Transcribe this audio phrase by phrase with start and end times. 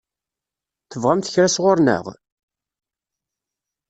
[0.91, 2.05] Tebɣamt kra sɣur-neɣ?